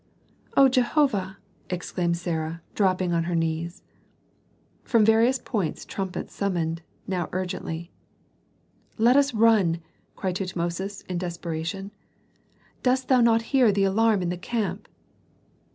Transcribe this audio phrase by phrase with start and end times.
[0.57, 1.37] "O Jehovah!"
[1.69, 3.83] exclaimed Sarah, dropping on her knees.
[4.83, 7.91] From various points trumpets summoned, now urgently.
[8.97, 9.79] "Let us run!"
[10.15, 11.91] cried Tutmosis, in desperation.
[12.81, 14.87] "Dost thou not hear the alarm in the camp?"